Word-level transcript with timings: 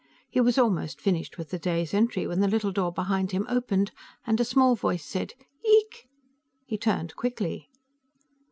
He 0.31 0.41
was 0.41 0.57
almost 0.57 0.99
finished 0.99 1.37
with 1.37 1.51
the 1.51 1.59
day's 1.59 1.93
entry 1.93 2.25
when 2.25 2.39
the 2.39 2.47
little 2.47 2.71
door 2.71 2.91
behind 2.91 3.29
him 3.33 3.45
opened 3.47 3.91
and 4.25 4.39
a 4.39 4.43
small 4.43 4.75
voice 4.75 5.05
said, 5.05 5.35
"Yeeek." 5.63 6.07
He 6.65 6.75
turned 6.75 7.15
quickly. 7.15 7.69